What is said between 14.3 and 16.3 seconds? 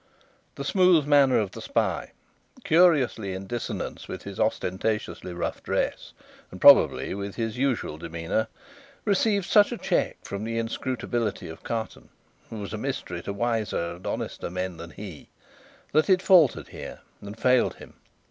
men than he, that it